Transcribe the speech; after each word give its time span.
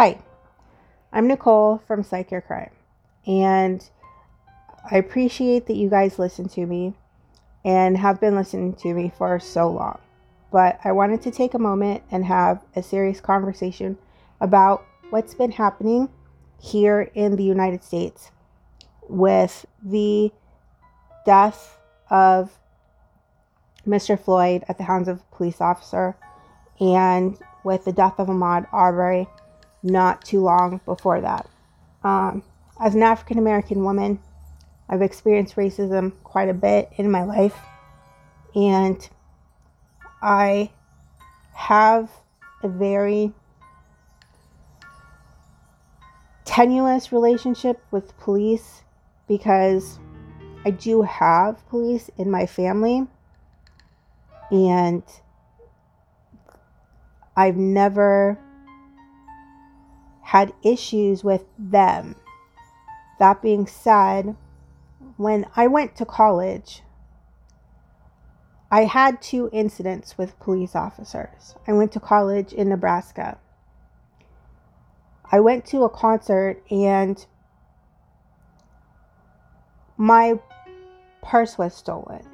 Hi, 0.00 0.18
I'm 1.12 1.26
Nicole 1.26 1.82
from 1.86 2.02
Psych 2.02 2.30
Your 2.30 2.40
Crime, 2.40 2.70
and 3.26 3.86
I 4.90 4.96
appreciate 4.96 5.66
that 5.66 5.76
you 5.76 5.90
guys 5.90 6.18
listen 6.18 6.48
to 6.48 6.64
me 6.64 6.94
and 7.66 7.98
have 7.98 8.18
been 8.18 8.34
listening 8.34 8.72
to 8.76 8.94
me 8.94 9.12
for 9.18 9.38
so 9.38 9.70
long. 9.70 9.98
But 10.50 10.80
I 10.84 10.92
wanted 10.92 11.20
to 11.20 11.30
take 11.30 11.52
a 11.52 11.58
moment 11.58 12.02
and 12.10 12.24
have 12.24 12.64
a 12.74 12.82
serious 12.82 13.20
conversation 13.20 13.98
about 14.40 14.86
what's 15.10 15.34
been 15.34 15.52
happening 15.52 16.08
here 16.58 17.10
in 17.14 17.36
the 17.36 17.44
United 17.44 17.84
States 17.84 18.30
with 19.06 19.66
the 19.84 20.32
death 21.26 21.78
of 22.08 22.58
Mr. 23.86 24.18
Floyd 24.18 24.64
at 24.66 24.78
the 24.78 24.84
hands 24.84 25.08
of 25.08 25.18
a 25.18 25.36
police 25.36 25.60
officer 25.60 26.16
and 26.80 27.38
with 27.64 27.84
the 27.84 27.92
death 27.92 28.14
of 28.18 28.28
Ahmaud 28.28 28.66
Arbery 28.72 29.28
not 29.82 30.24
too 30.24 30.40
long 30.40 30.80
before 30.84 31.20
that. 31.20 31.46
Um, 32.02 32.42
as 32.80 32.94
an 32.94 33.02
African 33.02 33.38
American 33.38 33.84
woman, 33.84 34.20
I've 34.88 35.02
experienced 35.02 35.56
racism 35.56 36.12
quite 36.24 36.48
a 36.48 36.54
bit 36.54 36.90
in 36.96 37.10
my 37.10 37.22
life, 37.24 37.56
and 38.54 39.08
I 40.22 40.70
have 41.54 42.10
a 42.62 42.68
very 42.68 43.32
tenuous 46.44 47.12
relationship 47.12 47.80
with 47.90 48.16
police 48.18 48.82
because 49.28 49.98
I 50.64 50.70
do 50.70 51.02
have 51.02 51.66
police 51.68 52.10
in 52.18 52.30
my 52.30 52.46
family, 52.46 53.06
and 54.50 55.02
I've 57.36 57.56
never 57.56 58.38
had 60.30 60.52
issues 60.62 61.24
with 61.24 61.44
them. 61.58 62.14
That 63.18 63.42
being 63.42 63.66
said, 63.66 64.36
when 65.16 65.44
I 65.56 65.66
went 65.66 65.96
to 65.96 66.04
college, 66.04 66.82
I 68.70 68.84
had 68.84 69.20
two 69.20 69.50
incidents 69.52 70.16
with 70.16 70.38
police 70.38 70.76
officers. 70.76 71.56
I 71.66 71.72
went 71.72 71.90
to 71.92 72.00
college 72.00 72.52
in 72.52 72.68
Nebraska. 72.68 73.38
I 75.32 75.40
went 75.40 75.66
to 75.66 75.82
a 75.82 75.90
concert 75.90 76.62
and 76.70 77.26
my 79.96 80.38
purse 81.24 81.58
was 81.58 81.74
stolen. 81.74 82.24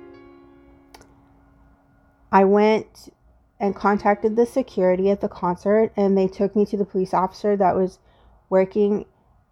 I 2.30 2.44
went 2.44 3.08
and 3.58 3.74
contacted 3.74 4.36
the 4.36 4.46
security 4.46 5.10
at 5.10 5.20
the 5.20 5.28
concert 5.28 5.92
and 5.96 6.16
they 6.16 6.28
took 6.28 6.54
me 6.54 6.66
to 6.66 6.76
the 6.76 6.84
police 6.84 7.14
officer 7.14 7.56
that 7.56 7.74
was 7.74 7.98
working 8.50 9.06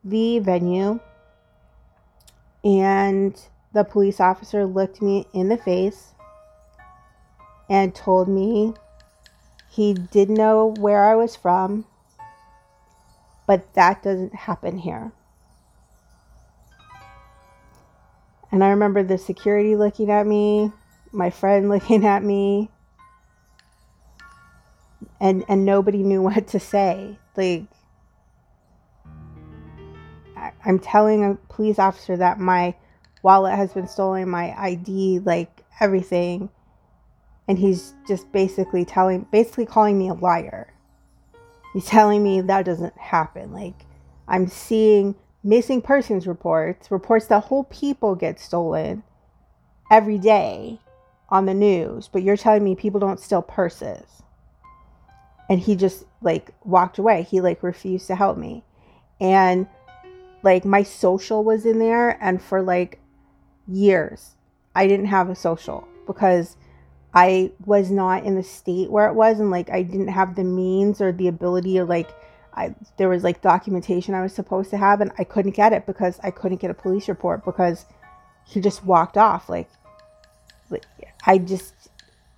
the 0.05 0.39
venue 0.39 1.01
and 2.65 3.41
the 3.73 3.85
police 3.85 4.21
officer 4.21 4.65
looked 4.65 5.03
me 5.03 5.27
in 5.33 5.49
the 5.49 5.57
face 5.57 6.13
and 7.69 7.95
told 7.95 8.29
me 8.29 8.75
he 9.69 9.93
did 9.93 10.31
know 10.31 10.75
where 10.79 11.05
I 11.05 11.17
was 11.17 11.35
from, 11.35 11.85
but 13.47 13.75
that 13.75 14.03
doesn't 14.03 14.35
happen 14.35 14.79
here. 14.79 15.13
And 18.53 18.63
I 18.63 18.69
remember 18.69 19.03
the 19.03 19.19
security 19.19 19.75
looking 19.75 20.11
at 20.11 20.27
me, 20.27 20.71
my 21.11 21.31
friend 21.31 21.69
looking 21.75 22.07
at 22.07 22.23
me, 22.23 22.71
and 25.21 25.45
and 25.49 25.65
nobody 25.65 26.03
knew 26.03 26.23
what 26.29 26.49
to 26.49 26.61
say. 26.61 27.19
Like 27.37 27.67
I'm 30.65 30.79
telling 30.79 31.25
a 31.25 31.35
police 31.53 31.79
officer 31.79 32.17
that 32.17 32.39
my 32.39 32.75
wallet 33.23 33.55
has 33.55 33.73
been 33.73 33.89
stolen, 33.89 34.29
my 34.29 34.55
ID, 34.59 35.21
like 35.21 35.63
everything. 35.81 36.51
And 37.47 37.59
he's 37.59 37.93
just 38.07 38.31
basically 38.33 38.85
telling, 38.85 39.27
basically 39.31 39.67
calling 39.67 39.99
me 39.99 40.09
a 40.09 40.15
liar. 40.15 40.73
He's 41.73 41.87
telling 41.87 42.23
me 42.23 42.41
that 42.41 42.65
doesn't 42.65 42.97
happen. 42.97 43.53
Like, 43.53 43.85
I'm 44.29 44.47
seeing 44.47 45.15
missing 45.43 45.83
persons 45.83 46.27
reports, 46.27 46.91
reports 46.91 47.27
that 47.27 47.45
whole 47.45 47.65
people 47.65 48.15
get 48.15 48.41
stolen 48.41 49.03
every 49.91 50.19
day 50.19 50.79
on 51.29 51.45
the 51.45 51.53
news, 51.53 52.09
but 52.09 52.23
you're 52.23 52.37
telling 52.37 52.65
me 52.65 52.75
people 52.75 53.01
don't 53.01 53.21
steal 53.21 53.43
purses. 53.43 54.23
And 55.49 55.61
he 55.61 55.77
just 55.77 56.05
like 56.23 56.55
walked 56.65 56.99
away. 56.99 57.23
He 57.23 57.41
like 57.41 57.63
refused 57.63 58.07
to 58.09 58.17
help 58.17 58.37
me. 58.37 58.65
And 59.21 59.67
like 60.43 60.65
my 60.65 60.83
social 60.83 61.43
was 61.43 61.65
in 61.65 61.79
there 61.79 62.23
and 62.23 62.41
for 62.41 62.63
like 62.63 63.01
years 63.67 64.35
I 64.75 64.87
didn't 64.87 65.07
have 65.07 65.31
a 65.31 65.35
social 65.35 65.89
because 66.07 66.57
I 67.15 67.53
was 67.65 67.91
not 67.91 68.25
in 68.25 68.35
the 68.35 68.43
state 68.43 68.91
where 68.91 69.09
it 69.09 69.15
was 69.15 69.41
and 69.41 69.51
like 69.51 69.71
I 69.71 69.83
didn't 69.83 70.09
have 70.09 70.35
the 70.35 70.45
means 70.45 71.01
or 71.01 71.13
the 71.13 71.29
ability 71.29 71.79
or 71.79 71.85
like 71.85 72.11
I 72.55 72.75
there 72.99 73.09
was 73.09 73.25
like 73.25 73.41
documentation 73.41 74.15
I 74.15 74.23
was 74.23 74.35
supposed 74.35 74.71
to 74.71 74.77
have 74.77 75.01
and 75.01 75.13
I 75.19 75.25
couldn't 75.25 75.57
get 75.57 75.73
it 75.73 75.87
because 75.87 76.21
I 76.23 76.31
couldn't 76.31 76.61
get 76.61 76.71
a 76.71 76.75
police 76.75 77.09
report 77.09 77.45
because 77.45 77.87
he 78.45 78.61
just 78.61 78.85
walked 78.85 79.17
off 79.17 79.49
like, 79.49 79.71
like 80.71 80.85
I 81.27 81.39
just 81.39 81.73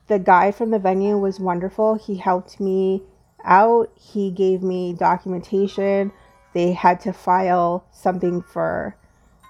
the 0.08 0.18
guy 0.18 0.52
from 0.52 0.70
the 0.70 0.78
venue 0.78 1.18
was 1.18 1.40
wonderful. 1.40 1.94
He 1.94 2.16
helped 2.16 2.60
me 2.60 3.02
out. 3.44 3.90
He 3.96 4.30
gave 4.30 4.62
me 4.62 4.92
documentation 4.92 6.12
they 6.56 6.72
had 6.72 6.98
to 7.00 7.12
file 7.12 7.84
something 7.92 8.40
for 8.40 8.96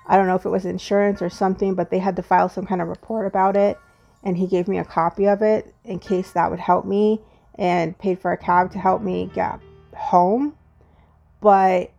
I 0.09 0.17
don't 0.17 0.27
know 0.27 0.35
if 0.35 0.45
it 0.45 0.51
was 0.51 0.65
insurance 0.65 1.23
or 1.23 1.31
something, 1.31 1.77
but 1.77 1.91
they 1.91 2.01
had 2.01 2.17
to 2.17 2.23
file 2.23 2.49
some 2.49 2.67
kind 2.67 2.83
of 2.83 2.89
report 2.89 3.29
about 3.29 3.57
it. 3.57 3.79
And 4.25 4.37
he 4.37 4.49
gave 4.49 4.67
me 4.67 4.79
a 4.79 4.85
copy 4.85 5.29
of 5.29 5.41
it 5.41 5.73
in 5.85 6.01
case 6.01 6.33
that 6.33 6.51
would 6.51 6.59
help 6.59 6.85
me 6.85 7.21
and 7.55 7.97
paid 7.97 8.19
for 8.19 8.33
a 8.33 8.37
cab 8.37 8.73
to 8.73 8.81
help 8.81 9.03
me 9.03 9.31
get 9.33 9.61
home. 9.95 10.57
But 11.41 11.93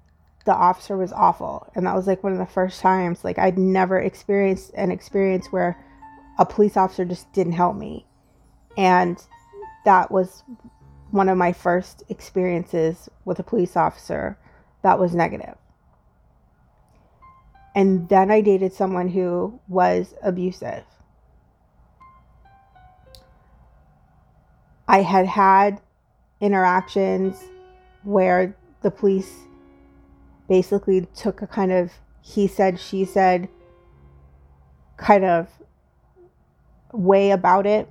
the 0.43 0.53
officer 0.53 0.97
was 0.97 1.13
awful. 1.13 1.71
And 1.73 1.85
that 1.85 1.95
was 1.95 2.05
like 2.05 2.21
one 2.21 2.33
of 2.33 2.39
the 2.39 2.45
first 2.45 2.81
times, 2.81 3.23
like, 3.23 3.39
I'd 3.39 3.57
never 3.57 3.97
experienced 3.97 4.71
an 4.73 4.91
experience 4.91 5.47
where 5.51 5.81
a 6.37 6.45
police 6.45 6.75
officer 6.75 7.05
just 7.05 7.31
didn't 7.31 7.53
help 7.53 7.77
me. 7.77 8.05
And 8.77 9.21
that 9.85 10.11
was 10.11 10.43
one 11.11 11.29
of 11.29 11.37
my 11.37 11.51
first 11.51 12.03
experiences 12.09 13.09
with 13.25 13.39
a 13.39 13.43
police 13.43 13.75
officer 13.75 14.37
that 14.83 14.99
was 14.99 15.15
negative. 15.15 15.55
And 17.75 18.07
then 18.09 18.31
I 18.31 18.41
dated 18.41 18.73
someone 18.73 19.09
who 19.09 19.59
was 19.67 20.13
abusive. 20.23 20.83
I 24.87 25.01
had 25.01 25.25
had 25.25 25.81
interactions 26.39 27.43
where 28.03 28.55
the 28.81 28.91
police 28.91 29.31
basically 30.47 31.07
took 31.13 31.41
a 31.41 31.47
kind 31.47 31.71
of 31.71 31.91
he 32.21 32.47
said, 32.47 32.79
she 32.79 33.05
said 33.05 33.47
kind 34.97 35.23
of 35.23 35.47
way 36.91 37.31
about 37.31 37.65
it. 37.65 37.89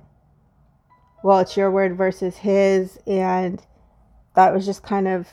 Well, 1.23 1.39
it's 1.39 1.57
your 1.57 1.71
word 1.71 1.97
versus 1.97 2.37
his. 2.37 2.97
And 3.07 3.61
that 4.35 4.53
was 4.53 4.65
just 4.65 4.83
kind 4.83 5.07
of 5.07 5.27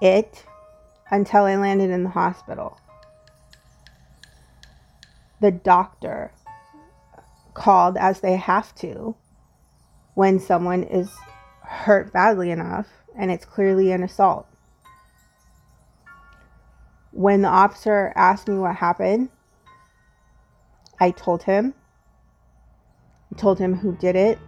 it 0.00 0.44
until 1.10 1.44
I 1.44 1.56
landed 1.56 1.90
in 1.90 2.04
the 2.04 2.10
hospital. 2.10 2.78
The 5.40 5.50
doctor 5.50 6.32
called 7.54 7.96
as 7.96 8.20
they 8.20 8.36
have 8.36 8.74
to 8.76 9.14
when 10.14 10.40
someone 10.40 10.82
is 10.82 11.10
hurt 11.60 12.12
badly 12.12 12.50
enough 12.50 12.88
and 13.16 13.30
it's 13.30 13.44
clearly 13.44 13.92
an 13.92 14.02
assault. 14.02 14.46
When 17.12 17.42
the 17.42 17.48
officer 17.48 18.12
asked 18.16 18.48
me 18.48 18.58
what 18.58 18.76
happened, 18.76 19.28
I 21.00 21.12
told 21.12 21.44
him. 21.44 21.74
I 23.32 23.38
told 23.38 23.58
him 23.58 23.74
who 23.74 23.96
did 23.96 24.16
it. 24.16 24.38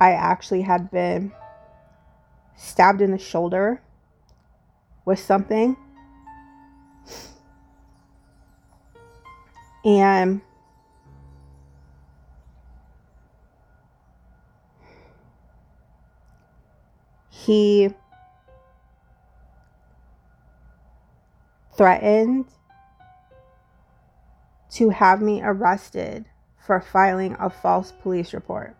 I 0.00 0.12
actually 0.12 0.62
had 0.62 0.90
been 0.90 1.32
stabbed 2.56 3.00
in 3.00 3.10
the 3.10 3.18
shoulder 3.18 3.82
with 5.04 5.18
something. 5.18 5.76
And 9.84 10.42
he 17.30 17.94
threatened 21.76 22.44
to 24.70 24.90
have 24.90 25.22
me 25.22 25.40
arrested 25.42 26.26
for 26.58 26.80
filing 26.80 27.34
a 27.40 27.48
false 27.48 27.92
police 28.02 28.34
report. 28.34 28.77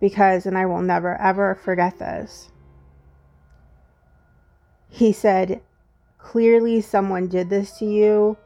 Because, 0.00 0.46
and 0.46 0.56
I 0.56 0.66
will 0.66 0.82
never 0.82 1.20
ever 1.20 1.54
forget 1.54 1.98
this. 1.98 2.50
He 4.88 5.12
said, 5.12 5.60
Clearly, 6.18 6.80
someone 6.80 7.28
did 7.28 7.50
this 7.50 7.78
to 7.78 7.84
you, 7.84 8.36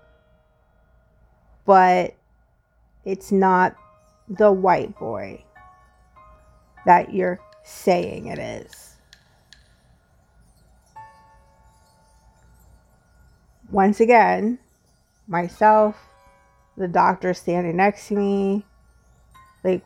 but 1.64 2.14
it's 3.04 3.32
not 3.32 3.74
the 4.28 4.52
white 4.52 4.98
boy 4.98 5.42
that 6.86 7.14
you're 7.14 7.40
saying 7.64 8.26
it 8.26 8.38
is. 8.38 8.96
Once 13.70 14.00
again, 14.00 14.58
myself, 15.28 15.96
the 16.76 16.88
doctor 16.88 17.32
standing 17.32 17.76
next 17.76 18.08
to 18.08 18.14
me, 18.14 18.64
like, 19.62 19.82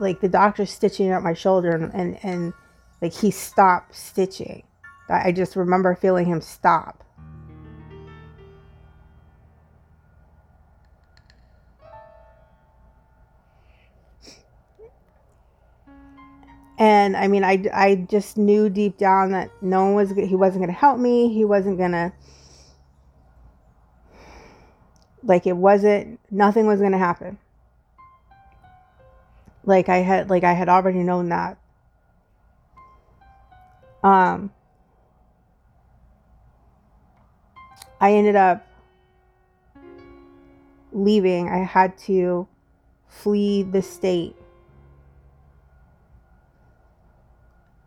like 0.00 0.20
the 0.20 0.28
doctor 0.28 0.66
stitching 0.66 1.12
up 1.12 1.22
my 1.22 1.34
shoulder, 1.34 1.70
and, 1.70 1.94
and, 1.94 2.18
and 2.22 2.52
like 3.00 3.12
he 3.12 3.30
stopped 3.30 3.94
stitching. 3.94 4.62
I 5.08 5.32
just 5.32 5.54
remember 5.56 5.94
feeling 5.94 6.26
him 6.26 6.40
stop. 6.40 7.04
And 16.78 17.16
I 17.16 17.26
mean, 17.28 17.42
I, 17.42 17.64
I 17.72 18.06
just 18.10 18.36
knew 18.36 18.68
deep 18.68 18.98
down 18.98 19.30
that 19.32 19.50
no 19.62 19.84
one 19.84 19.94
was, 19.94 20.10
he 20.10 20.36
wasn't 20.36 20.60
going 20.60 20.74
to 20.74 20.78
help 20.78 20.98
me. 20.98 21.32
He 21.32 21.44
wasn't 21.44 21.78
going 21.78 21.92
to, 21.92 22.12
like, 25.22 25.46
it 25.46 25.56
wasn't, 25.56 26.20
nothing 26.30 26.66
was 26.66 26.80
going 26.80 26.92
to 26.92 26.98
happen. 26.98 27.38
Like 29.66 29.88
I 29.88 29.98
had, 29.98 30.30
like 30.30 30.44
I 30.44 30.52
had 30.52 30.68
already 30.68 31.00
known 31.00 31.28
that. 31.28 31.58
Um, 34.02 34.52
I 38.00 38.12
ended 38.12 38.36
up 38.36 38.66
leaving. 40.92 41.48
I 41.48 41.58
had 41.58 41.98
to 41.98 42.46
flee 43.08 43.62
the 43.62 43.82
state 43.82 44.36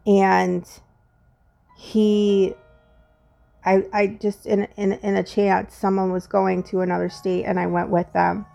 and 0.09 0.67
he 1.77 2.55
I, 3.63 3.85
I 3.93 4.07
just 4.07 4.47
in, 4.47 4.67
in 4.75 4.93
in 4.93 5.15
a 5.15 5.23
chance 5.23 5.75
someone 5.75 6.11
was 6.11 6.25
going 6.25 6.63
to 6.63 6.81
another 6.81 7.09
state 7.09 7.43
and 7.43 7.59
I 7.59 7.67
went 7.67 7.89
with 7.89 8.11
them 8.13 8.45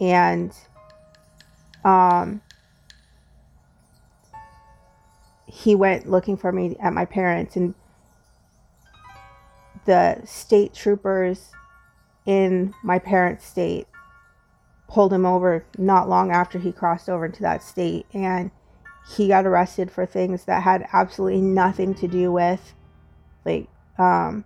and 0.00 0.52
um 1.84 2.40
he 5.46 5.74
went 5.74 6.08
looking 6.08 6.36
for 6.36 6.50
me 6.50 6.76
at 6.80 6.92
my 6.92 7.04
parents 7.04 7.56
and 7.56 7.74
the 9.84 10.20
state 10.24 10.72
troopers 10.74 11.50
in 12.26 12.74
my 12.82 12.98
parents' 12.98 13.46
state 13.46 13.86
pulled 14.88 15.12
him 15.12 15.26
over 15.26 15.64
not 15.76 16.08
long 16.08 16.30
after 16.30 16.58
he 16.58 16.72
crossed 16.72 17.08
over 17.08 17.26
into 17.26 17.42
that 17.42 17.62
state 17.62 18.06
and 18.14 18.50
he 19.06 19.28
got 19.28 19.44
arrested 19.44 19.90
for 19.90 20.06
things 20.06 20.44
that 20.46 20.62
had 20.62 20.88
absolutely 20.92 21.40
nothing 21.40 21.94
to 21.94 22.08
do 22.08 22.32
with 22.32 22.72
like 23.44 23.68
um 23.98 24.44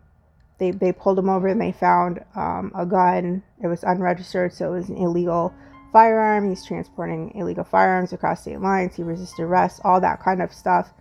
they 0.58 0.72
they 0.72 0.92
pulled 0.92 1.18
him 1.18 1.28
over 1.28 1.46
and 1.48 1.60
they 1.60 1.72
found 1.72 2.24
um, 2.34 2.72
a 2.74 2.84
gun. 2.84 3.42
It 3.62 3.68
was 3.68 3.84
unregistered 3.84 4.52
so 4.52 4.72
it 4.72 4.76
was 4.76 4.90
illegal 4.90 5.54
firearm 5.92 6.48
he's 6.48 6.64
transporting 6.64 7.32
illegal 7.34 7.64
firearms 7.64 8.12
across 8.12 8.42
state 8.42 8.60
lines 8.60 8.94
he 8.96 9.02
resisted 9.02 9.40
arrest 9.40 9.80
all 9.84 10.00
that 10.00 10.22
kind 10.22 10.42
of 10.42 10.52
stuff 10.52 10.92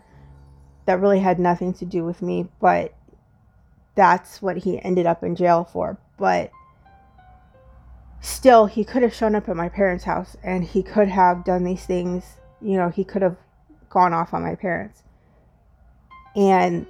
that 0.86 1.00
really 1.00 1.20
had 1.20 1.40
nothing 1.40 1.74
to 1.74 1.86
do 1.86 2.04
with 2.04 2.22
me 2.22 2.48
but 2.60 2.94
that's 3.96 4.42
what 4.42 4.58
he 4.58 4.82
ended 4.84 5.06
up 5.06 5.24
in 5.24 5.36
jail 5.36 5.64
for 5.64 5.98
but 6.18 6.52
still 8.22 8.66
he 8.66 8.84
could 8.84 9.04
have 9.04 9.14
shown 9.14 9.36
up 9.36 9.50
at 9.50 9.56
my 9.56 9.70
parents 9.70 10.04
house 10.06 10.38
and 10.44 10.64
he 10.64 10.82
could 10.82 11.08
have 11.08 11.44
done 11.44 11.64
these 11.64 11.86
things 11.86 12.38
you 12.62 12.78
know 12.78 12.90
he 12.90 13.04
could 13.04 13.22
have 13.22 13.38
gone 13.90 14.14
off 14.14 14.34
on 14.34 14.44
my 14.44 14.56
parents. 14.56 15.04
And 16.36 16.86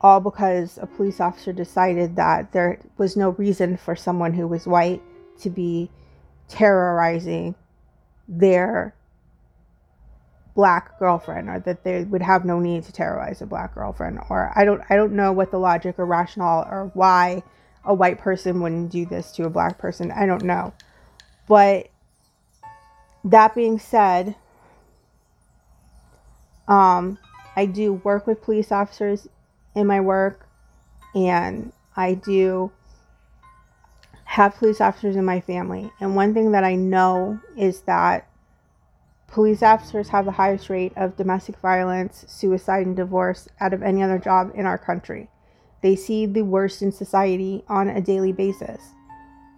all 0.00 0.20
because 0.20 0.78
a 0.80 0.86
police 0.86 1.20
officer 1.20 1.52
decided 1.52 2.16
that 2.16 2.52
there 2.52 2.80
was 2.96 3.16
no 3.16 3.30
reason 3.30 3.76
for 3.76 3.94
someone 3.94 4.32
who 4.32 4.48
was 4.48 4.66
white 4.66 5.02
to 5.40 5.50
be 5.50 5.90
terrorizing 6.50 7.54
their 8.28 8.94
black 10.54 10.98
girlfriend 10.98 11.48
or 11.48 11.60
that 11.60 11.84
they 11.84 12.04
would 12.04 12.20
have 12.20 12.44
no 12.44 12.58
need 12.58 12.82
to 12.82 12.92
terrorize 12.92 13.40
a 13.40 13.46
black 13.46 13.74
girlfriend 13.74 14.18
or 14.28 14.52
I 14.54 14.64
don't 14.64 14.82
I 14.90 14.96
don't 14.96 15.12
know 15.12 15.32
what 15.32 15.50
the 15.50 15.58
logic 15.58 15.98
or 15.98 16.04
rationale 16.04 16.66
or 16.68 16.90
why 16.92 17.42
a 17.84 17.94
white 17.94 18.18
person 18.18 18.60
wouldn't 18.60 18.90
do 18.90 19.06
this 19.06 19.32
to 19.32 19.44
a 19.44 19.50
black 19.50 19.78
person. 19.78 20.10
I 20.10 20.26
don't 20.26 20.44
know. 20.44 20.72
But 21.48 21.88
that 23.24 23.54
being 23.54 23.78
said, 23.78 24.36
um, 26.68 27.18
I 27.56 27.66
do 27.66 27.94
work 27.94 28.26
with 28.26 28.42
police 28.42 28.70
officers 28.70 29.28
in 29.74 29.86
my 29.86 30.00
work, 30.00 30.46
and 31.14 31.72
I 31.96 32.14
do 32.14 32.70
have 34.30 34.54
police 34.54 34.80
officers 34.80 35.16
in 35.16 35.24
my 35.24 35.40
family. 35.40 35.90
And 35.98 36.14
one 36.14 36.34
thing 36.34 36.52
that 36.52 36.62
I 36.62 36.76
know 36.76 37.40
is 37.56 37.80
that 37.80 38.28
police 39.26 39.60
officers 39.60 40.10
have 40.10 40.24
the 40.24 40.30
highest 40.30 40.70
rate 40.70 40.92
of 40.94 41.16
domestic 41.16 41.58
violence, 41.58 42.24
suicide, 42.28 42.86
and 42.86 42.94
divorce 42.94 43.48
out 43.58 43.74
of 43.74 43.82
any 43.82 44.04
other 44.04 44.20
job 44.20 44.52
in 44.54 44.66
our 44.66 44.78
country. 44.78 45.28
They 45.82 45.96
see 45.96 46.26
the 46.26 46.42
worst 46.42 46.80
in 46.80 46.92
society 46.92 47.64
on 47.66 47.88
a 47.88 48.00
daily 48.00 48.30
basis. 48.30 48.80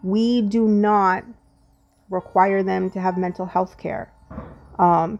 We 0.02 0.40
do 0.40 0.66
not 0.66 1.24
require 2.08 2.62
them 2.62 2.88
to 2.92 3.00
have 3.00 3.18
mental 3.18 3.44
health 3.44 3.76
care. 3.76 4.10
Um, 4.78 5.18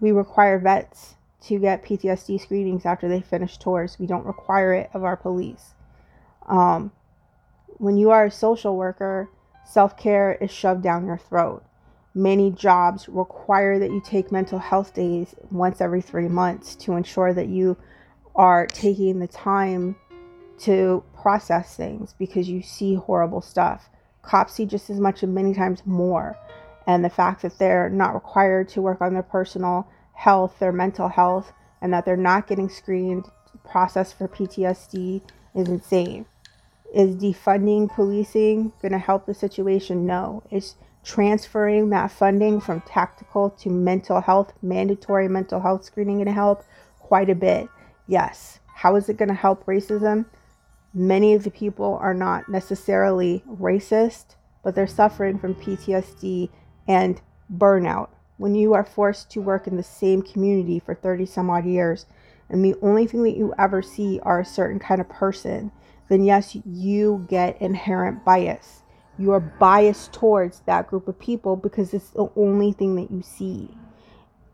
we 0.00 0.10
require 0.10 0.58
vets 0.58 1.16
to 1.48 1.58
get 1.58 1.84
PTSD 1.84 2.40
screenings 2.40 2.86
after 2.86 3.10
they 3.10 3.20
finish 3.20 3.58
tours. 3.58 3.98
We 4.00 4.06
don't 4.06 4.24
require 4.24 4.72
it 4.72 4.88
of 4.94 5.04
our 5.04 5.18
police. 5.18 5.74
Um, 6.48 6.92
when 7.82 7.96
you 7.96 8.10
are 8.10 8.26
a 8.26 8.30
social 8.30 8.76
worker, 8.76 9.28
self 9.64 9.96
care 9.96 10.34
is 10.40 10.52
shoved 10.52 10.84
down 10.84 11.04
your 11.04 11.18
throat. 11.18 11.64
Many 12.14 12.52
jobs 12.52 13.08
require 13.08 13.80
that 13.80 13.90
you 13.90 14.00
take 14.00 14.30
mental 14.30 14.60
health 14.60 14.94
days 14.94 15.34
once 15.50 15.80
every 15.80 16.00
three 16.00 16.28
months 16.28 16.76
to 16.76 16.92
ensure 16.92 17.34
that 17.34 17.48
you 17.48 17.76
are 18.36 18.68
taking 18.68 19.18
the 19.18 19.26
time 19.26 19.96
to 20.60 21.02
process 21.20 21.74
things 21.76 22.14
because 22.20 22.48
you 22.48 22.62
see 22.62 22.94
horrible 22.94 23.40
stuff. 23.40 23.90
Cops 24.22 24.52
see 24.52 24.64
just 24.64 24.88
as 24.88 25.00
much 25.00 25.24
and 25.24 25.34
many 25.34 25.52
times 25.52 25.82
more 25.84 26.38
and 26.86 27.04
the 27.04 27.10
fact 27.10 27.42
that 27.42 27.58
they're 27.58 27.90
not 27.90 28.14
required 28.14 28.68
to 28.68 28.80
work 28.80 29.00
on 29.00 29.12
their 29.12 29.24
personal 29.24 29.88
health, 30.12 30.54
their 30.60 30.70
mental 30.70 31.08
health, 31.08 31.52
and 31.80 31.92
that 31.92 32.04
they're 32.04 32.16
not 32.16 32.46
getting 32.46 32.68
screened, 32.68 33.24
processed 33.64 34.16
for 34.16 34.28
PTSD 34.28 35.20
is 35.56 35.68
insane. 35.68 36.26
Is 36.92 37.16
defunding 37.16 37.90
policing 37.90 38.72
going 38.82 38.92
to 38.92 38.98
help 38.98 39.24
the 39.24 39.34
situation? 39.34 40.06
No. 40.06 40.42
Is 40.50 40.74
transferring 41.02 41.88
that 41.90 42.12
funding 42.12 42.60
from 42.60 42.82
tactical 42.82 43.50
to 43.50 43.70
mental 43.70 44.20
health, 44.20 44.52
mandatory 44.62 45.26
mental 45.26 45.60
health 45.60 45.84
screening 45.84 46.16
going 46.16 46.26
to 46.26 46.32
help? 46.32 46.64
Quite 46.98 47.30
a 47.30 47.34
bit. 47.34 47.68
Yes. 48.06 48.60
How 48.74 48.96
is 48.96 49.08
it 49.08 49.16
going 49.16 49.30
to 49.30 49.34
help 49.34 49.64
racism? 49.64 50.26
Many 50.92 51.32
of 51.32 51.44
the 51.44 51.50
people 51.50 51.98
are 52.02 52.12
not 52.12 52.48
necessarily 52.50 53.42
racist, 53.48 54.36
but 54.62 54.74
they're 54.74 54.86
suffering 54.86 55.38
from 55.38 55.54
PTSD 55.54 56.50
and 56.86 57.20
burnout. 57.56 58.10
When 58.36 58.54
you 58.54 58.74
are 58.74 58.84
forced 58.84 59.30
to 59.30 59.40
work 59.40 59.66
in 59.66 59.76
the 59.76 59.82
same 59.82 60.20
community 60.20 60.78
for 60.78 60.94
30 60.94 61.24
some 61.24 61.48
odd 61.48 61.64
years, 61.64 62.04
and 62.50 62.62
the 62.62 62.74
only 62.82 63.06
thing 63.06 63.22
that 63.22 63.36
you 63.36 63.54
ever 63.58 63.80
see 63.80 64.20
are 64.24 64.40
a 64.40 64.44
certain 64.44 64.78
kind 64.78 65.00
of 65.00 65.08
person, 65.08 65.72
then 66.12 66.24
yes, 66.24 66.56
you 66.66 67.26
get 67.28 67.60
inherent 67.60 68.24
bias. 68.24 68.82
You 69.18 69.32
are 69.32 69.40
biased 69.40 70.12
towards 70.12 70.60
that 70.60 70.86
group 70.86 71.08
of 71.08 71.18
people 71.18 71.56
because 71.56 71.94
it's 71.94 72.10
the 72.10 72.28
only 72.36 72.72
thing 72.72 72.96
that 72.96 73.10
you 73.10 73.22
see. 73.22 73.76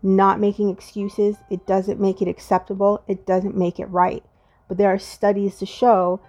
Not 0.03 0.39
making 0.39 0.71
excuses, 0.71 1.37
it 1.51 1.67
doesn't 1.67 2.01
make 2.01 2.23
it 2.23 2.29
acceptable, 2.29 3.03
it 3.09 3.27
doesn't 3.27 3.57
make 3.57 3.81
it 3.81 3.87
right. 3.87 4.23
But 4.69 4.79
there 4.79 4.93
are 4.93 4.99
studies 4.99 5.59
to 5.59 5.67
show 5.67 6.21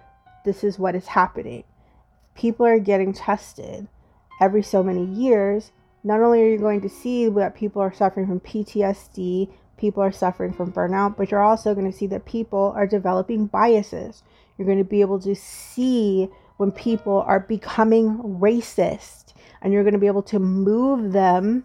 this 0.44 0.64
is 0.64 0.78
what 0.78 0.96
is 0.96 1.06
happening. 1.06 1.64
People 2.34 2.66
are 2.66 2.80
getting 2.80 3.12
tested 3.12 3.86
every 4.40 4.62
so 4.62 4.82
many 4.82 5.04
years 5.04 5.70
not 6.02 6.20
only 6.20 6.42
are 6.42 6.48
you 6.48 6.58
going 6.58 6.80
to 6.80 6.88
see 6.88 7.28
that 7.28 7.54
people 7.54 7.82
are 7.82 7.92
suffering 7.92 8.26
from 8.26 8.40
PTSD, 8.40 9.50
people 9.76 10.02
are 10.02 10.12
suffering 10.12 10.52
from 10.52 10.72
burnout, 10.72 11.16
but 11.16 11.30
you're 11.30 11.42
also 11.42 11.74
going 11.74 11.90
to 11.90 11.96
see 11.96 12.06
that 12.06 12.24
people 12.24 12.72
are 12.74 12.86
developing 12.86 13.46
biases. 13.46 14.22
You're 14.56 14.66
going 14.66 14.78
to 14.78 14.84
be 14.84 15.00
able 15.00 15.20
to 15.20 15.34
see 15.34 16.28
when 16.56 16.72
people 16.72 17.24
are 17.26 17.40
becoming 17.40 18.18
racist, 18.18 19.32
and 19.62 19.72
you're 19.72 19.82
going 19.82 19.94
to 19.94 19.98
be 19.98 20.06
able 20.06 20.22
to 20.24 20.38
move 20.38 21.12
them 21.12 21.64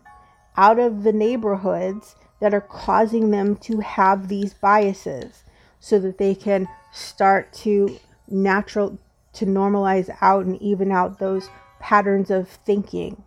out 0.57 0.79
of 0.79 1.03
the 1.03 1.11
neighborhoods 1.11 2.15
that 2.39 2.53
are 2.53 2.61
causing 2.61 3.31
them 3.31 3.55
to 3.57 3.79
have 3.79 4.27
these 4.27 4.53
biases 4.53 5.43
so 5.79 5.99
that 5.99 6.17
they 6.17 6.33
can 6.33 6.67
start 6.91 7.51
to 7.51 7.99
natural 8.27 8.97
to 9.33 9.45
normalize 9.45 10.15
out 10.21 10.45
and 10.45 10.61
even 10.61 10.91
out 10.91 11.19
those 11.19 11.49
patterns 11.79 12.31
of 12.31 12.47
thinking. 12.47 13.21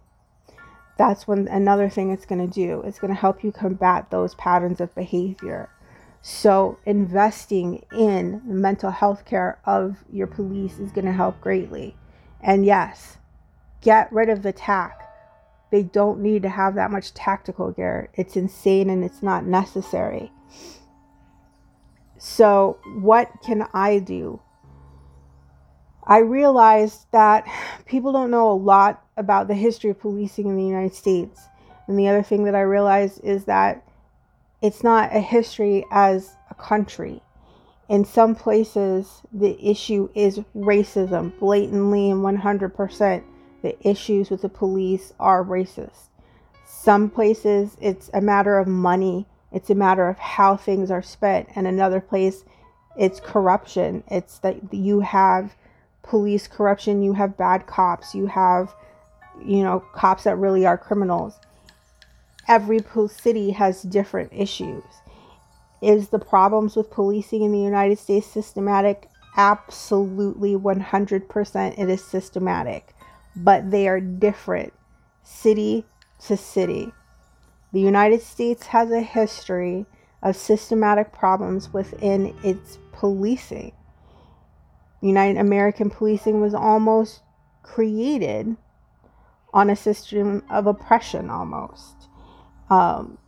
That's 0.96 1.28
when 1.28 1.46
another 1.48 1.88
thing 1.88 2.10
it's 2.10 2.26
going 2.26 2.44
to 2.48 2.52
do. 2.52 2.82
It's 2.84 2.98
going 2.98 3.12
to 3.12 3.20
help 3.20 3.44
you 3.44 3.52
combat 3.52 4.10
those 4.10 4.34
patterns 4.34 4.80
of 4.80 4.94
behavior 4.94 5.68
so 6.20 6.78
investing 6.84 7.84
in 7.92 8.42
the 8.46 8.54
mental 8.54 8.90
health 8.90 9.24
care 9.24 9.58
of 9.64 9.96
your 10.12 10.26
police 10.26 10.78
is 10.78 10.92
going 10.92 11.04
to 11.06 11.12
help 11.12 11.40
greatly 11.40 11.96
and 12.40 12.64
yes 12.64 13.18
get 13.80 14.12
rid 14.12 14.28
of 14.28 14.42
the 14.42 14.52
tack 14.52 15.08
they 15.70 15.82
don't 15.82 16.20
need 16.20 16.42
to 16.42 16.48
have 16.48 16.74
that 16.76 16.90
much 16.90 17.12
tactical 17.14 17.70
gear. 17.72 18.08
It's 18.14 18.36
insane 18.36 18.88
and 18.88 19.04
it's 19.04 19.22
not 19.22 19.44
necessary. 19.44 20.32
So, 22.16 22.78
what 23.00 23.30
can 23.44 23.66
I 23.74 23.98
do? 23.98 24.40
I 26.02 26.18
realized 26.18 27.06
that 27.12 27.46
people 27.84 28.12
don't 28.12 28.30
know 28.30 28.50
a 28.50 28.54
lot 28.54 29.04
about 29.16 29.46
the 29.46 29.54
history 29.54 29.90
of 29.90 30.00
policing 30.00 30.46
in 30.46 30.56
the 30.56 30.64
United 30.64 30.94
States. 30.94 31.42
And 31.86 31.98
the 31.98 32.08
other 32.08 32.22
thing 32.22 32.44
that 32.44 32.54
I 32.54 32.62
realized 32.62 33.20
is 33.22 33.44
that 33.44 33.86
it's 34.62 34.82
not 34.82 35.14
a 35.14 35.20
history 35.20 35.84
as 35.90 36.36
a 36.50 36.54
country. 36.54 37.22
In 37.88 38.04
some 38.04 38.34
places, 38.34 39.22
the 39.32 39.56
issue 39.64 40.10
is 40.14 40.40
racism, 40.54 41.38
blatantly 41.38 42.10
and 42.10 42.22
100% 42.22 43.22
the 43.62 43.88
issues 43.88 44.30
with 44.30 44.42
the 44.42 44.48
police 44.48 45.12
are 45.18 45.44
racist. 45.44 46.08
Some 46.66 47.10
places 47.10 47.76
it's 47.80 48.10
a 48.14 48.20
matter 48.20 48.58
of 48.58 48.68
money, 48.68 49.26
it's 49.52 49.70
a 49.70 49.74
matter 49.74 50.08
of 50.08 50.18
how 50.18 50.56
things 50.56 50.90
are 50.90 51.02
spent, 51.02 51.48
and 51.54 51.66
another 51.66 52.00
place 52.00 52.44
it's 52.96 53.20
corruption. 53.20 54.02
It's 54.08 54.38
that 54.40 54.74
you 54.74 55.00
have 55.00 55.54
police 56.02 56.48
corruption, 56.48 57.02
you 57.02 57.12
have 57.12 57.36
bad 57.36 57.66
cops, 57.66 58.14
you 58.14 58.26
have 58.26 58.74
you 59.44 59.62
know 59.62 59.80
cops 59.92 60.24
that 60.24 60.36
really 60.36 60.66
are 60.66 60.78
criminals. 60.78 61.38
Every 62.48 62.80
city 63.08 63.50
has 63.52 63.82
different 63.82 64.32
issues. 64.32 64.82
Is 65.80 66.08
the 66.08 66.18
problems 66.18 66.74
with 66.74 66.90
policing 66.90 67.42
in 67.42 67.52
the 67.52 67.60
United 67.60 67.98
States 67.98 68.26
systematic? 68.26 69.08
Absolutely 69.36 70.56
100% 70.56 71.78
it 71.78 71.88
is 71.88 72.02
systematic 72.04 72.94
but 73.38 73.70
they 73.70 73.86
are 73.88 74.00
different 74.00 74.72
city 75.22 75.84
to 76.26 76.36
city. 76.36 76.92
The 77.72 77.80
United 77.80 78.22
States 78.22 78.66
has 78.66 78.90
a 78.90 79.00
history 79.00 79.86
of 80.22 80.36
systematic 80.36 81.12
problems 81.12 81.72
within 81.72 82.36
its 82.42 82.78
policing. 82.92 83.72
United 85.00 85.38
American 85.38 85.90
policing 85.90 86.40
was 86.40 86.54
almost 86.54 87.20
created 87.62 88.56
on 89.54 89.70
a 89.70 89.76
system 89.76 90.42
of 90.50 90.66
oppression 90.66 91.30
almost. 91.30 92.07
Um, 92.70 93.18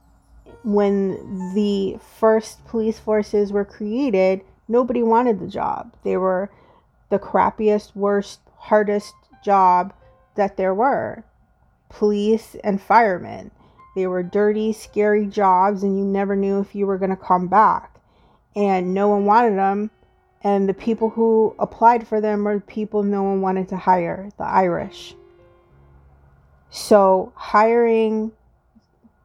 when 0.62 1.52
the 1.54 1.98
first 2.18 2.64
police 2.66 2.98
forces 2.98 3.52
were 3.52 3.64
created, 3.64 4.42
nobody 4.68 5.02
wanted 5.02 5.40
the 5.40 5.46
job. 5.46 5.94
They 6.04 6.16
were 6.16 6.50
the 7.08 7.18
crappiest, 7.18 7.96
worst, 7.96 8.40
hardest 8.56 9.14
job 9.42 9.92
that 10.36 10.56
there 10.56 10.74
were 10.74 11.24
police 11.88 12.56
and 12.62 12.80
firemen. 12.80 13.50
They 13.96 14.06
were 14.06 14.22
dirty, 14.22 14.72
scary 14.72 15.26
jobs, 15.26 15.82
and 15.82 15.98
you 15.98 16.04
never 16.04 16.36
knew 16.36 16.60
if 16.60 16.74
you 16.74 16.86
were 16.86 16.98
going 16.98 17.10
to 17.10 17.16
come 17.16 17.48
back. 17.48 17.96
And 18.54 18.94
no 18.94 19.08
one 19.08 19.24
wanted 19.24 19.56
them. 19.56 19.90
And 20.42 20.68
the 20.68 20.74
people 20.74 21.10
who 21.10 21.54
applied 21.58 22.06
for 22.06 22.20
them 22.20 22.44
were 22.44 22.60
people 22.60 23.02
no 23.02 23.22
one 23.22 23.40
wanted 23.40 23.68
to 23.68 23.76
hire 23.76 24.30
the 24.38 24.44
Irish. 24.44 25.14
So, 26.70 27.32
hiring 27.34 28.32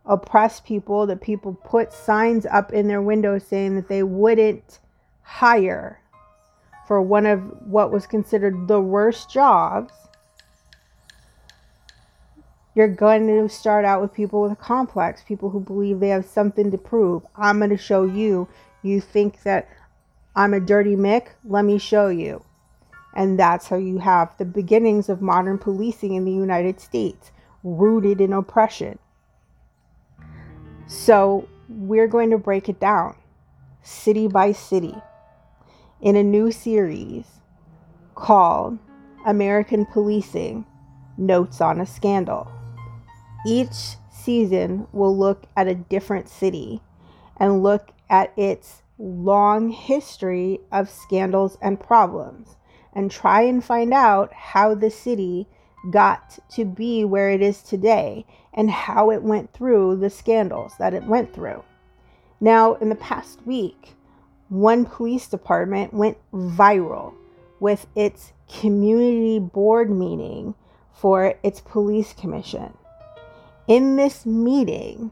oppressed 0.08 0.66
people, 0.66 1.08
that 1.08 1.22
people 1.22 1.54
put 1.54 1.92
signs 1.92 2.46
up 2.46 2.72
in 2.74 2.88
their 2.88 3.02
windows 3.02 3.46
saying 3.46 3.76
that 3.76 3.88
they 3.88 4.04
wouldn't 4.04 4.80
hire 5.22 6.00
for 6.88 7.02
one 7.02 7.26
of 7.26 7.42
what 7.66 7.92
was 7.92 8.06
considered 8.06 8.68
the 8.68 8.80
worst 8.80 9.30
jobs 9.30 9.92
you're 12.76 12.90
going 12.90 13.28
to 13.28 13.48
start 13.48 13.86
out 13.86 14.02
with 14.02 14.14
people 14.14 14.42
with 14.42 14.52
a 14.52 14.58
complex, 14.58 15.24
people 15.24 15.50
who 15.50 15.62
believe 15.62 16.02
they 16.02 16.10
have 16.10 16.26
something 16.26 16.70
to 16.72 16.78
prove. 16.78 17.24
I'm 17.36 17.60
going 17.60 17.70
to 17.70 17.78
show 17.78 18.04
you. 18.04 18.50
You 18.84 19.00
think 19.00 19.44
that 19.44 19.70
I'm 20.36 20.54
a 20.54 20.60
dirty 20.60 20.98
Mick? 20.98 21.30
Let 21.46 21.64
me 21.64 21.80
show 21.80 22.10
you. 22.10 22.44
And 23.16 23.40
that's 23.40 23.70
how 23.70 23.78
you 23.78 24.00
have 24.00 24.38
the 24.38 24.44
beginnings 24.44 25.08
of 25.08 25.22
modern 25.22 25.58
policing 25.58 26.16
in 26.16 26.26
the 26.26 26.34
United 26.34 26.82
States, 26.82 27.32
rooted 27.64 28.20
in 28.20 28.34
oppression. 28.34 29.00
So, 30.88 31.48
we're 31.68 32.08
going 32.08 32.30
to 32.30 32.38
break 32.38 32.70
it 32.70 32.80
down 32.80 33.16
city 33.82 34.28
by 34.28 34.52
city 34.52 34.96
in 36.02 36.16
a 36.16 36.24
new 36.24 36.52
series 36.52 37.26
called 38.14 38.78
American 39.26 39.86
Policing 39.86 40.66
Notes 41.18 41.62
on 41.62 41.82
a 41.82 41.86
Scandal. 41.86 42.52
Each 43.48 43.98
season 44.12 44.88
will 44.92 45.16
look 45.18 45.46
at 45.58 45.68
a 45.68 45.76
different 45.76 46.30
city 46.30 46.82
and 47.38 47.64
look 47.64 47.92
at 48.10 48.34
its 48.38 48.82
long 48.98 49.70
history 49.70 50.60
of 50.72 50.90
scandals 50.90 51.58
and 51.62 51.80
problems 51.80 52.56
and 52.94 53.12
try 53.12 53.42
and 53.42 53.64
find 53.64 53.94
out 53.94 54.32
how 54.34 54.74
the 54.74 54.90
city 54.90 55.48
got 55.92 56.40
to 56.50 56.66
be 56.66 57.04
where 57.04 57.30
it 57.30 57.42
is 57.42 57.62
today 57.62 58.26
and 58.56 58.72
how 58.72 59.12
it 59.12 59.22
went 59.22 59.54
through 59.54 59.98
the 59.98 60.10
scandals 60.10 60.74
that 60.80 60.96
it 60.96 61.04
went 61.04 61.34
through. 61.34 61.64
Now, 62.42 62.74
in 62.76 62.90
the 62.90 62.96
past 62.96 63.46
week, 63.46 63.94
one 64.50 64.86
police 64.86 65.28
department 65.28 65.94
went 65.94 66.18
viral 66.34 67.14
with 67.60 67.86
its 67.96 68.34
community 68.60 69.40
board 69.40 69.92
meeting 69.92 70.56
for 70.94 71.36
its 71.44 71.60
police 71.62 72.14
commission 72.14 72.74
in 73.68 73.96
this 73.96 74.26
meeting 74.26 75.12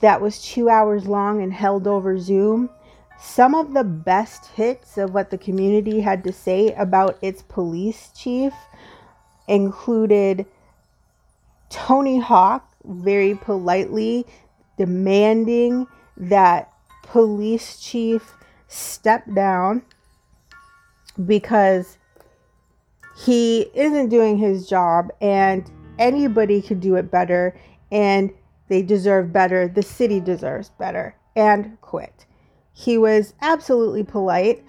that 0.00 0.20
was 0.20 0.42
two 0.42 0.68
hours 0.68 1.06
long 1.06 1.42
and 1.42 1.52
held 1.52 1.86
over 1.86 2.18
Zoom, 2.18 2.70
some 3.20 3.54
of 3.54 3.72
the 3.74 3.84
best 3.84 4.46
hits 4.52 4.96
of 4.96 5.12
what 5.12 5.30
the 5.30 5.38
community 5.38 6.00
had 6.00 6.24
to 6.24 6.32
say 6.32 6.72
about 6.72 7.18
its 7.22 7.42
police 7.42 8.10
chief 8.14 8.52
included 9.48 10.46
Tony 11.70 12.18
Hawk 12.18 12.66
very 12.84 13.34
politely 13.34 14.26
demanding 14.76 15.86
that 16.16 16.72
police 17.02 17.78
chief 17.78 18.34
step 18.68 19.24
down 19.34 19.82
because 21.26 21.98
he 23.24 23.70
isn't 23.74 24.08
doing 24.08 24.38
his 24.38 24.68
job 24.68 25.10
and 25.20 25.70
anybody 25.98 26.62
could 26.62 26.80
do 26.80 26.96
it 26.96 27.10
better 27.10 27.58
and 27.90 28.30
they 28.68 28.82
deserve 28.82 29.32
better. 29.32 29.68
The 29.68 29.82
city 29.82 30.20
deserves 30.20 30.70
better 30.70 31.14
and 31.34 31.80
quit. 31.80 32.26
He 32.72 32.96
was 32.96 33.34
absolutely 33.42 34.04
polite 34.04 34.64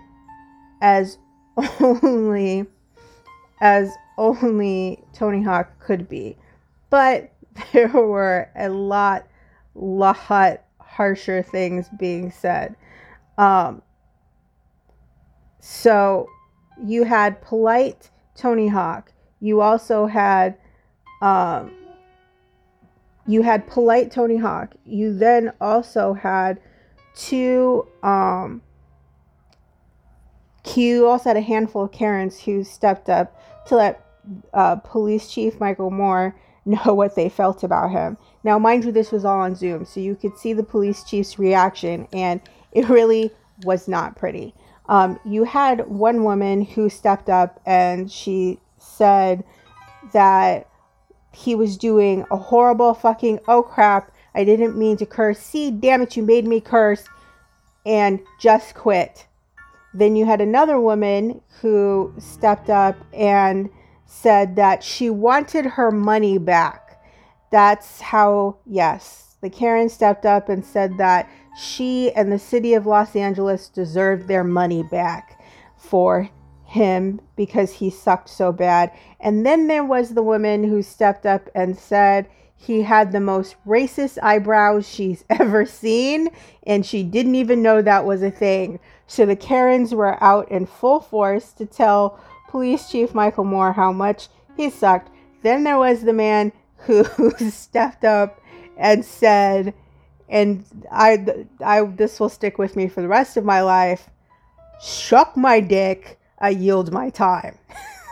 as 0.81 1.17
only 1.79 2.65
as 3.61 3.91
only 4.17 5.03
Tony 5.13 5.43
Hawk 5.43 5.79
could 5.79 6.09
be. 6.09 6.35
But 6.91 7.31
there 7.73 7.87
were 7.87 8.51
a 8.55 8.69
lot 8.69 9.27
lot 9.73 10.17
harsher 10.79 11.41
things 11.41 11.89
being 11.97 12.29
said. 12.29 12.75
Um, 13.39 13.81
so 15.59 16.27
you 16.83 17.03
had 17.03 17.41
polite 17.41 18.11
Tony 18.35 18.67
Hawk. 18.67 19.11
You 19.39 19.61
also 19.61 20.05
had 20.05 20.57
um, 21.21 21.71
you 23.27 23.41
had 23.43 23.67
polite 23.67 24.11
Tony 24.11 24.37
Hawk. 24.37 24.75
You 24.85 25.17
then 25.17 25.53
also 25.61 26.13
had 26.13 26.59
two. 27.15 27.87
Um, 28.03 28.61
you 30.75 31.07
also 31.07 31.29
had 31.29 31.37
a 31.37 31.41
handful 31.41 31.83
of 31.83 31.91
Karens 31.91 32.39
who 32.41 32.63
stepped 32.63 33.09
up 33.09 33.35
to 33.67 33.75
let 33.75 34.05
uh, 34.53 34.75
Police 34.77 35.29
Chief 35.29 35.59
Michael 35.59 35.91
Moore 35.91 36.35
know 36.65 36.81
what 36.93 37.15
they 37.15 37.29
felt 37.29 37.63
about 37.63 37.91
him. 37.91 38.17
Now, 38.43 38.57
mind 38.59 38.85
you, 38.85 38.91
this 38.91 39.11
was 39.11 39.25
all 39.25 39.41
on 39.41 39.55
Zoom, 39.55 39.85
so 39.85 39.99
you 39.99 40.15
could 40.15 40.37
see 40.37 40.53
the 40.53 40.63
police 40.63 41.03
chief's 41.03 41.37
reaction, 41.37 42.07
and 42.13 42.41
it 42.71 42.89
really 42.89 43.31
was 43.63 43.87
not 43.87 44.15
pretty. 44.15 44.53
Um, 44.87 45.19
you 45.23 45.43
had 45.43 45.87
one 45.87 46.23
woman 46.23 46.63
who 46.63 46.89
stepped 46.89 47.29
up 47.29 47.61
and 47.65 48.11
she 48.11 48.59
said 48.77 49.43
that 50.11 50.67
he 51.31 51.55
was 51.55 51.77
doing 51.77 52.25
a 52.31 52.35
horrible 52.35 52.93
fucking 52.93 53.39
oh 53.47 53.63
crap, 53.63 54.11
I 54.35 54.43
didn't 54.43 54.77
mean 54.77 54.97
to 54.97 55.05
curse. 55.05 55.39
See, 55.39 55.71
damn 55.71 56.01
it, 56.01 56.17
you 56.17 56.23
made 56.23 56.45
me 56.45 56.59
curse. 56.59 57.05
And 57.85 58.19
just 58.39 58.75
quit. 58.75 59.27
Then 59.93 60.15
you 60.15 60.25
had 60.25 60.39
another 60.39 60.79
woman 60.79 61.41
who 61.61 62.13
stepped 62.19 62.69
up 62.69 62.95
and 63.11 63.69
said 64.11 64.57
that 64.57 64.83
she 64.83 65.09
wanted 65.09 65.65
her 65.65 65.89
money 65.89 66.37
back. 66.37 67.01
That's 67.49 68.01
how, 68.01 68.57
yes, 68.65 69.37
the 69.41 69.49
Karen 69.49 69.87
stepped 69.87 70.25
up 70.25 70.49
and 70.49 70.65
said 70.65 70.97
that 70.97 71.29
she 71.57 72.11
and 72.11 72.29
the 72.29 72.37
city 72.37 72.73
of 72.73 72.85
Los 72.85 73.15
Angeles 73.15 73.69
deserved 73.69 74.27
their 74.27 74.43
money 74.43 74.83
back 74.83 75.41
for 75.77 76.29
him 76.65 77.21
because 77.37 77.71
he 77.71 77.89
sucked 77.89 78.29
so 78.29 78.51
bad. 78.51 78.91
And 79.21 79.45
then 79.45 79.67
there 79.67 79.83
was 79.83 80.09
the 80.09 80.23
woman 80.23 80.65
who 80.65 80.81
stepped 80.81 81.25
up 81.25 81.49
and 81.55 81.77
said 81.77 82.29
he 82.53 82.81
had 82.81 83.13
the 83.13 83.21
most 83.21 83.55
racist 83.65 84.19
eyebrows 84.21 84.87
she's 84.87 85.23
ever 85.29 85.65
seen, 85.65 86.29
and 86.67 86.85
she 86.85 87.03
didn't 87.03 87.35
even 87.35 87.63
know 87.63 87.81
that 87.81 88.05
was 88.05 88.21
a 88.21 88.29
thing. 88.29 88.79
So 89.07 89.25
the 89.25 89.37
Karens 89.37 89.95
were 89.95 90.21
out 90.21 90.51
in 90.51 90.65
full 90.65 90.99
force 90.99 91.53
to 91.53 91.65
tell 91.65 92.19
Police 92.51 92.89
Chief 92.89 93.15
Michael 93.15 93.45
Moore 93.45 93.71
how 93.71 93.93
much 93.93 94.27
he 94.57 94.69
sucked. 94.69 95.09
Then 95.41 95.63
there 95.63 95.79
was 95.79 96.01
the 96.01 96.11
man 96.11 96.51
who 96.79 97.31
stepped 97.49 98.03
up 98.03 98.41
and 98.77 99.05
said, 99.05 99.73
and 100.27 100.65
I, 100.91 101.45
I, 101.63 101.83
this 101.85 102.19
will 102.19 102.27
stick 102.27 102.57
with 102.57 102.75
me 102.75 102.89
for 102.89 103.01
the 103.01 103.07
rest 103.07 103.37
of 103.37 103.45
my 103.45 103.61
life. 103.61 104.09
Shuck 104.81 105.37
my 105.37 105.61
dick 105.61 106.19
I 106.39 106.49
yield 106.49 106.91
my 106.91 107.09
time. 107.09 107.57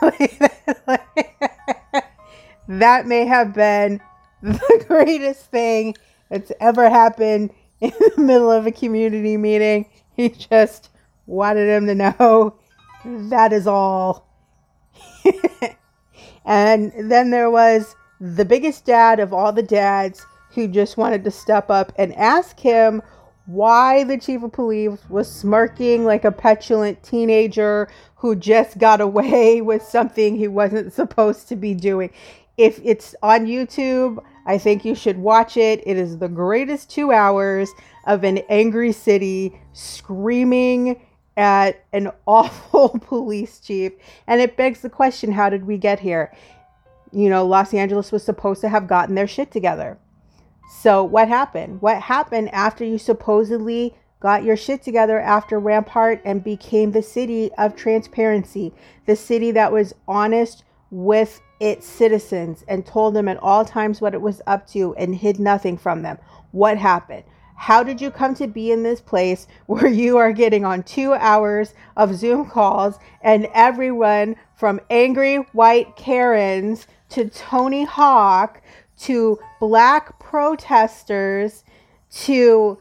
that 2.68 3.06
may 3.06 3.26
have 3.26 3.52
been 3.52 4.00
the 4.42 4.84
greatest 4.88 5.50
thing 5.50 5.96
that's 6.30 6.50
ever 6.60 6.88
happened 6.88 7.50
in 7.80 7.92
the 7.98 8.22
middle 8.22 8.50
of 8.50 8.66
a 8.66 8.72
community 8.72 9.36
meeting. 9.36 9.84
He 10.14 10.30
just 10.30 10.88
wanted 11.26 11.68
him 11.68 11.86
to 11.88 11.94
know 11.94 12.54
that 13.04 13.52
is 13.52 13.66
all. 13.66 14.29
and 16.44 16.92
then 17.10 17.30
there 17.30 17.50
was 17.50 17.94
the 18.20 18.44
biggest 18.44 18.84
dad 18.84 19.20
of 19.20 19.32
all 19.32 19.52
the 19.52 19.62
dads 19.62 20.26
who 20.54 20.68
just 20.68 20.96
wanted 20.96 21.24
to 21.24 21.30
step 21.30 21.70
up 21.70 21.92
and 21.96 22.14
ask 22.14 22.58
him 22.58 23.02
why 23.46 24.04
the 24.04 24.18
chief 24.18 24.42
of 24.42 24.52
police 24.52 24.98
was 25.08 25.30
smirking 25.30 26.04
like 26.04 26.24
a 26.24 26.30
petulant 26.30 27.02
teenager 27.02 27.88
who 28.16 28.36
just 28.36 28.78
got 28.78 29.00
away 29.00 29.60
with 29.60 29.82
something 29.82 30.36
he 30.36 30.48
wasn't 30.48 30.92
supposed 30.92 31.48
to 31.48 31.56
be 31.56 31.74
doing. 31.74 32.10
If 32.56 32.78
it's 32.84 33.14
on 33.22 33.46
YouTube, 33.46 34.22
I 34.46 34.58
think 34.58 34.84
you 34.84 34.94
should 34.94 35.18
watch 35.18 35.56
it. 35.56 35.82
It 35.86 35.96
is 35.96 36.18
the 36.18 36.28
greatest 36.28 36.90
two 36.90 37.10
hours 37.10 37.70
of 38.06 38.24
an 38.24 38.38
angry 38.48 38.92
city 38.92 39.58
screaming 39.72 41.00
at 41.40 41.84
an 41.92 42.12
awful 42.26 42.90
police 42.90 43.58
chief. 43.58 43.92
And 44.26 44.40
it 44.40 44.56
begs 44.56 44.82
the 44.82 44.90
question 44.90 45.32
how 45.32 45.50
did 45.50 45.66
we 45.66 45.78
get 45.78 45.98
here? 45.98 46.32
You 47.12 47.28
know, 47.28 47.44
Los 47.44 47.74
Angeles 47.74 48.12
was 48.12 48.22
supposed 48.22 48.60
to 48.60 48.68
have 48.68 48.86
gotten 48.86 49.16
their 49.16 49.26
shit 49.26 49.50
together. 49.50 49.98
So, 50.78 51.02
what 51.02 51.26
happened? 51.26 51.82
What 51.82 52.00
happened 52.02 52.50
after 52.50 52.84
you 52.84 52.98
supposedly 52.98 53.96
got 54.20 54.44
your 54.44 54.56
shit 54.56 54.82
together 54.82 55.18
after 55.18 55.58
Rampart 55.58 56.20
and 56.24 56.44
became 56.44 56.92
the 56.92 57.02
city 57.02 57.50
of 57.58 57.74
transparency, 57.74 58.72
the 59.06 59.16
city 59.16 59.50
that 59.50 59.72
was 59.72 59.94
honest 60.06 60.62
with 60.90 61.40
its 61.58 61.86
citizens 61.86 62.64
and 62.68 62.86
told 62.86 63.14
them 63.14 63.28
at 63.28 63.38
all 63.38 63.64
times 63.64 64.00
what 64.00 64.14
it 64.14 64.20
was 64.20 64.42
up 64.46 64.66
to 64.68 64.94
and 64.96 65.14
hid 65.16 65.40
nothing 65.40 65.76
from 65.76 66.02
them. 66.02 66.18
What 66.52 66.78
happened? 66.78 67.24
How 67.60 67.82
did 67.82 68.00
you 68.00 68.10
come 68.10 68.34
to 68.36 68.46
be 68.46 68.72
in 68.72 68.84
this 68.84 69.02
place 69.02 69.46
where 69.66 69.86
you 69.86 70.16
are 70.16 70.32
getting 70.32 70.64
on 70.64 70.82
two 70.82 71.12
hours 71.12 71.74
of 71.94 72.14
Zoom 72.14 72.48
calls 72.48 72.98
and 73.20 73.48
everyone 73.52 74.36
from 74.54 74.80
angry 74.88 75.36
white 75.52 75.94
Karens 75.94 76.86
to 77.10 77.28
Tony 77.28 77.84
Hawk 77.84 78.62
to 79.00 79.38
black 79.60 80.18
protesters 80.18 81.64
to 82.22 82.78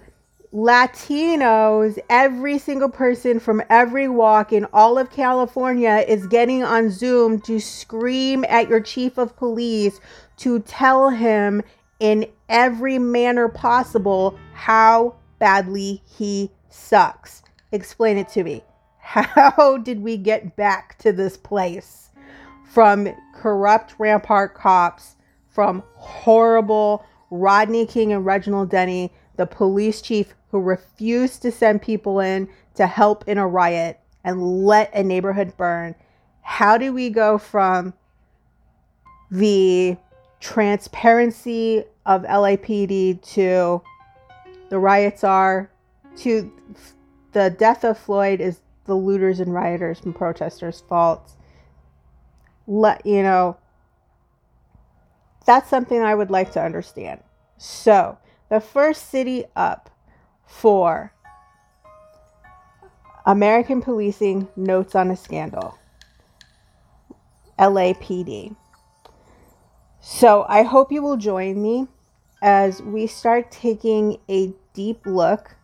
Latinos, 0.54 1.99
every 2.10 2.58
single 2.58 2.89
person 2.89 3.39
from 3.39 3.62
every 3.69 4.08
walk 4.08 4.54
in 4.54 4.65
all 4.71 4.97
of 4.97 5.12
California 5.12 6.06
is 6.08 6.25
getting 6.25 6.63
on 6.63 6.89
Zoom 6.89 7.41
to 7.41 7.60
scream 7.60 8.45
at 8.47 8.69
your 8.69 8.80
chief 8.80 9.17
of 9.17 9.36
police 9.36 9.99
to 10.38 10.60
tell 10.60 11.10
him 11.10 11.62
in 11.99 12.25
every 12.47 12.97
manner 12.97 13.49
possible 13.49 14.38
how 14.53 15.15
badly 15.38 16.01
he 16.05 16.51
sucks. 16.69 17.43
Explain 17.71 18.17
it 18.17 18.29
to 18.29 18.43
me. 18.43 18.63
How 18.99 19.77
did 19.77 20.01
we 20.03 20.17
get 20.17 20.55
back 20.55 20.97
to 20.99 21.12
this 21.12 21.35
place? 21.35 22.09
From 22.63 23.09
corrupt 23.35 23.95
Rampart 23.97 24.53
cops, 24.53 25.15
from 25.49 25.83
horrible 25.95 27.03
Rodney 27.31 27.85
King 27.85 28.13
and 28.13 28.25
Reginald 28.25 28.69
Denny, 28.69 29.12
the 29.35 29.47
police 29.47 30.01
chief 30.01 30.35
who 30.51 30.59
refused 30.59 31.41
to 31.41 31.51
send 31.51 31.81
people 31.81 32.19
in 32.19 32.49
to 32.75 32.85
help 32.85 33.27
in 33.27 33.38
a 33.38 33.47
riot 33.47 33.99
and 34.23 34.65
let 34.65 34.93
a 34.93 35.03
neighborhood 35.03 35.55
burn. 35.57 35.95
How 36.41 36.77
do 36.77 36.93
we 36.93 37.09
go 37.09 37.38
from 37.38 37.93
the 39.31 39.97
transparency 40.39 41.84
of 42.06 42.23
LAPD 42.23 43.21
to 43.34 43.82
the 44.69 44.80
riots 44.80 45.23
are 45.23 45.69
to 46.17 46.52
the 47.32 47.49
death 47.49 47.84
of 47.84 47.97
Floyd 47.97 48.41
is 48.41 48.62
the 48.86 48.95
looters 48.95 49.39
and 49.39 49.54
rioters 49.54 50.02
and 50.04 50.15
protesters' 50.15 50.82
fault. 50.82 51.34
Let 52.67 53.06
you 53.06 53.23
know 53.23 53.58
that's 55.45 55.69
something 55.69 56.02
I 56.02 56.15
would 56.15 56.30
like 56.30 56.52
to 56.54 56.62
understand. 56.62 57.21
So, 57.58 58.17
the 58.49 58.60
first 58.60 59.10
city 59.10 59.45
up 59.56 59.89
for 60.45 61.13
American 63.25 63.82
Policing 63.82 64.47
Notes 64.56 64.95
on 64.95 65.12
a 65.12 65.15
Scandal, 65.15 65.78
LAPD. 67.58 68.56
So 70.01 70.45
I 70.47 70.63
hope 70.63 70.91
you 70.91 71.01
will 71.01 71.17
join 71.17 71.62
me 71.62 71.88
as 72.41 72.81
we 72.81 73.05
start 73.05 73.51
taking 73.51 74.17
a 74.29 74.53
deep 74.73 75.05
look 75.05 75.55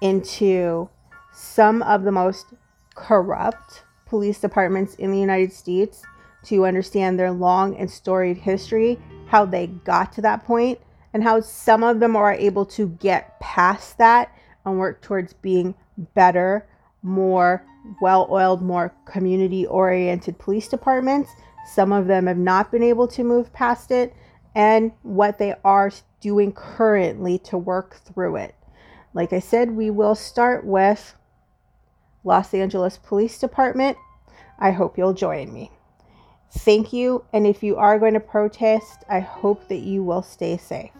into 0.00 0.88
some 1.32 1.82
of 1.82 2.04
the 2.04 2.12
most 2.12 2.46
corrupt 2.94 3.82
police 4.06 4.38
departments 4.38 4.94
in 4.94 5.10
the 5.10 5.18
United 5.18 5.52
States 5.52 6.02
to 6.44 6.64
understand 6.64 7.18
their 7.18 7.32
long 7.32 7.76
and 7.76 7.90
storied 7.90 8.36
history, 8.36 8.98
how 9.26 9.44
they 9.44 9.66
got 9.66 10.12
to 10.12 10.22
that 10.22 10.44
point, 10.44 10.78
and 11.12 11.24
how 11.24 11.40
some 11.40 11.82
of 11.82 11.98
them 11.98 12.14
are 12.14 12.32
able 12.32 12.64
to 12.64 12.88
get 13.00 13.38
past 13.40 13.98
that 13.98 14.32
and 14.64 14.78
work 14.78 15.02
towards 15.02 15.32
being 15.32 15.74
better, 16.14 16.68
more 17.02 17.64
well 18.00 18.28
oiled, 18.30 18.62
more 18.62 18.94
community 19.06 19.66
oriented 19.66 20.38
police 20.38 20.68
departments. 20.68 21.30
Some 21.66 21.92
of 21.92 22.06
them 22.06 22.26
have 22.26 22.38
not 22.38 22.70
been 22.70 22.82
able 22.82 23.08
to 23.08 23.24
move 23.24 23.52
past 23.52 23.90
it, 23.90 24.14
and 24.54 24.92
what 25.02 25.38
they 25.38 25.54
are 25.64 25.90
doing 26.20 26.52
currently 26.52 27.38
to 27.40 27.58
work 27.58 27.96
through 27.96 28.36
it. 28.36 28.54
Like 29.12 29.32
I 29.32 29.40
said, 29.40 29.72
we 29.72 29.90
will 29.90 30.14
start 30.14 30.64
with 30.64 31.14
Los 32.24 32.54
Angeles 32.54 32.98
Police 32.98 33.38
Department. 33.38 33.96
I 34.58 34.70
hope 34.70 34.96
you'll 34.96 35.12
join 35.12 35.52
me. 35.52 35.70
Thank 36.50 36.92
you, 36.92 37.24
and 37.32 37.46
if 37.46 37.62
you 37.62 37.76
are 37.76 37.98
going 37.98 38.14
to 38.14 38.20
protest, 38.20 39.04
I 39.10 39.20
hope 39.20 39.68
that 39.68 39.80
you 39.80 40.02
will 40.02 40.22
stay 40.22 40.56
safe. 40.56 40.90